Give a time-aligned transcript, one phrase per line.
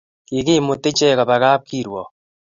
[0.29, 2.09] Kikimut ichek koba kapkirwok